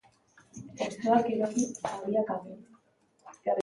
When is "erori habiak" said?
1.35-2.37